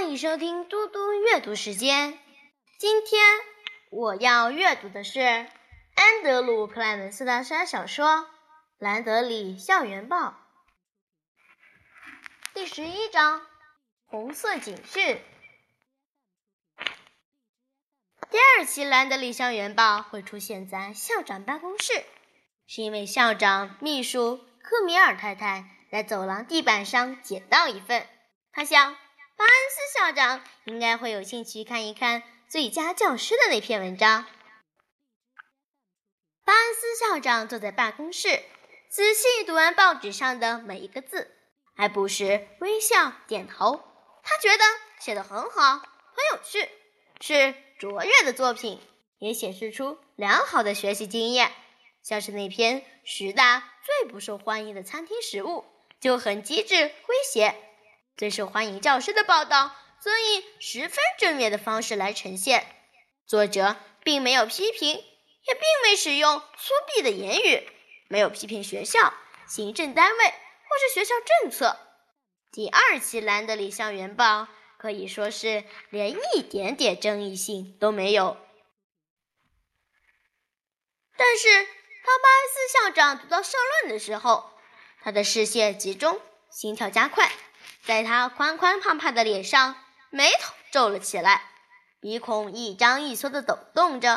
[0.00, 2.18] 欢迎收听嘟嘟阅读时间。
[2.78, 3.22] 今天
[3.90, 8.06] 我要阅读的是安德鲁·克莱门斯的小说
[8.78, 10.16] 《兰德里校园报》
[12.54, 13.40] 第十一章
[14.06, 15.16] 《红色警讯》。
[18.30, 21.92] 第二期《兰德里校园报》会出现在校长办公室，
[22.66, 28.06] 是因为校长秘书科米尔太太在走廊地板上捡到一份，
[28.50, 28.96] 她想。
[29.40, 34.26] 巴恩斯校长应该会有兴趣看一看最佳教师的那篇文章。
[36.44, 38.42] 巴恩斯校长坐在办公室，
[38.90, 41.34] 仔细读完报纸上的每一个字，
[41.74, 43.82] 还不时微笑点头。
[44.22, 44.64] 他觉得
[44.98, 45.86] 写得很好，很
[46.34, 46.68] 有趣，
[47.22, 48.78] 是卓越的作品，
[49.20, 51.50] 也显示出良好的学习经验。
[52.02, 55.64] 像是那篇十大最不受欢迎的餐厅食物，
[55.98, 56.92] 就很机智诙
[57.32, 57.56] 谐。
[58.20, 62.66] 最受欢迎教师的报道则以十分正面的方式来呈现，
[63.26, 67.66] 作者并没有批评，也并未使用粗鄙的言语，
[68.08, 69.14] 没有批评学校、
[69.48, 71.78] 行政单位或是学校政策。
[72.52, 74.42] 第二期《兰德里校园报》
[74.76, 78.36] 可以说是连一点点争议性都没有。
[81.16, 84.50] 但是，当巴恩斯校长读到社论的时候，
[85.00, 87.32] 他的视线集中，心跳加快。
[87.84, 89.76] 在他宽宽胖胖的脸上，
[90.10, 91.42] 眉头皱了起来，
[92.00, 94.08] 鼻孔一张一缩的抖动着。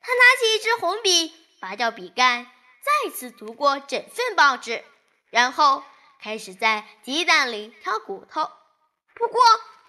[0.00, 2.46] 他拿起一支红笔，拔掉笔盖，
[2.82, 4.84] 再次读过整份报纸，
[5.30, 5.82] 然后
[6.20, 8.50] 开始在鸡蛋里挑骨头。
[9.14, 9.40] 不过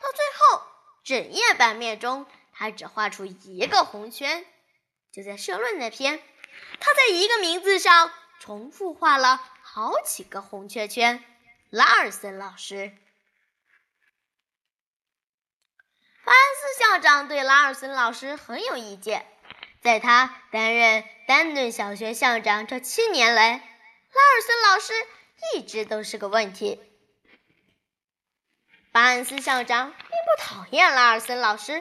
[0.01, 0.63] 到最后，
[1.03, 4.45] 整页版面中他只画出一个红圈。
[5.11, 6.21] 就在社论那篇，
[6.79, 11.23] 他在一个名字上重复画了好几个红圈圈。
[11.69, 12.91] 拉尔森老师，
[16.23, 19.27] 巴恩斯校长对拉尔森老师很有意见。
[19.79, 24.93] 在他担任丹顿小学校长这七年来，拉尔森老师
[25.53, 26.81] 一直都是个问题。
[28.91, 31.79] 巴恩斯校长并不讨厌拉尔森老师，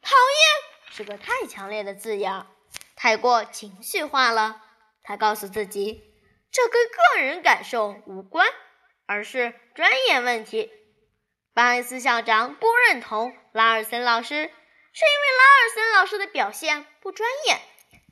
[0.00, 2.46] 讨厌是个太强烈的字眼，
[2.94, 4.62] 太过情绪化了。
[5.02, 6.04] 他告诉自己，
[6.52, 8.48] 这跟个人感受无关。
[9.06, 10.70] 而是专业问题。
[11.52, 17.58] 巴恩斯校长不认同拉尔森老师，是因为拉尔森老师的表现不专业。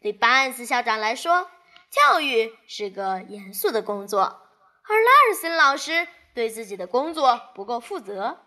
[0.00, 1.50] 对巴恩斯校长来说，
[1.90, 8.38] 教育是个严肃的工作，而拉尔森老师对自己的工作不够负责。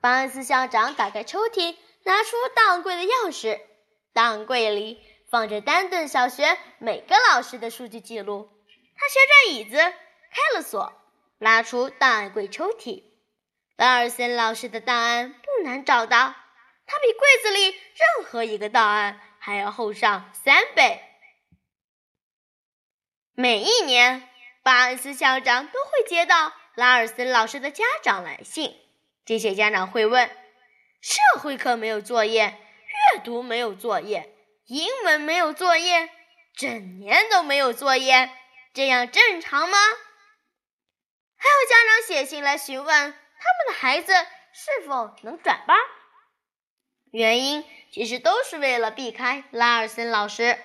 [0.00, 3.60] 巴恩斯校长打开抽屉，拿出档柜的钥匙，
[4.12, 8.50] 档柜里放着丹顿小学每个老师的数据记录。
[9.00, 10.92] 他旋转椅子，开了锁，
[11.38, 13.02] 拉出档案柜抽屉。
[13.76, 16.34] 拉尔森老师的档案不难找到，
[16.86, 21.00] 他比柜子里任何一个档案还要厚上三倍。
[23.32, 24.28] 每一年，
[24.62, 28.76] 巴恩斯校长都会接到拉尔森老师的家长来信。
[29.24, 30.28] 这些家长会问：
[31.00, 32.58] 社会课没有作业，
[33.14, 34.30] 阅读没有作业，
[34.66, 36.10] 英文没有作业，
[36.54, 38.30] 整年都没有作业。
[38.72, 39.78] 这样正常吗？
[41.36, 43.14] 还有家长写信来询问他们
[43.68, 44.12] 的孩子
[44.52, 45.78] 是否能转班，
[47.10, 50.58] 原因其实都是为了避开拉尔森老师。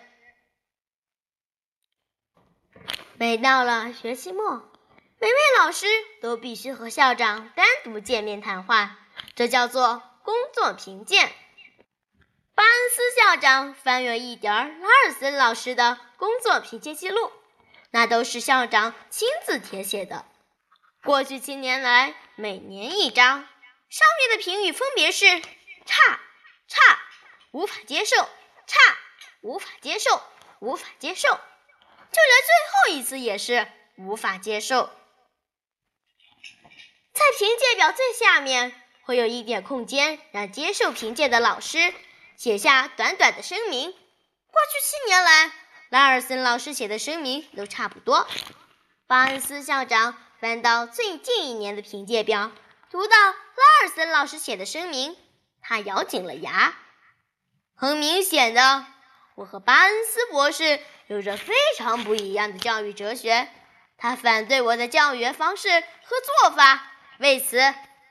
[3.18, 4.70] 每到了学期末，
[5.20, 5.88] 每位老师
[6.22, 8.98] 都必须和校长单独见面谈话，
[9.34, 11.32] 这叫做工作评鉴。
[12.54, 17.32] 巴恩斯校长翻阅一点拉尔森老师的工作评鉴记录。
[17.96, 20.26] 那都是校长亲自填写的。
[21.02, 23.48] 过去七年来，每年一张，
[23.88, 26.20] 上面的评语分别是：差、
[26.68, 27.00] 差、
[27.52, 28.98] 无法接受、差、
[29.40, 30.22] 无法接受、
[30.60, 31.30] 无法接受。
[31.30, 34.90] 就连最后一次也是无法接受。
[37.14, 38.74] 在评鉴表最下面
[39.04, 41.94] 会有一点空间，让接受评鉴的老师
[42.36, 43.90] 写下短短的声明。
[43.90, 43.98] 过
[44.70, 45.54] 去七年来。
[45.96, 48.28] 拉尔森老师写的声明都差不多。
[49.08, 52.52] 巴恩斯校长翻到最近一年的评鉴表，
[52.92, 55.16] 读到拉尔森老师写的声明，
[55.62, 56.76] 他咬紧了牙。
[57.76, 58.86] 很明显的，
[59.36, 63.48] 我和巴恩斯博士有着非常不一样的教育哲学。
[63.98, 67.62] 他反对我的教育方式和做法，为此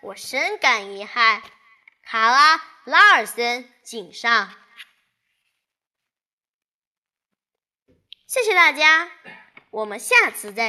[0.00, 1.42] 我深感遗憾。
[2.02, 4.54] 卡拉·拉尔森，敬上。
[8.34, 9.08] 谢谢大家，
[9.70, 10.62] 我们下次再。